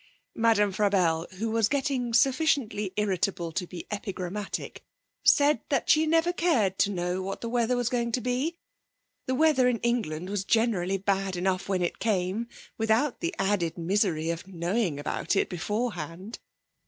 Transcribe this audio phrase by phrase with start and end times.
[0.33, 4.83] Madame Frabelle, who was getting sufficiently irritable to be epigrammatic,
[5.23, 8.57] said that she never cared to know what the weather was going to be;
[9.27, 12.47] the weather in England was generally bad enough when it came
[12.79, 16.39] without the added misery of knowing about it beforehand.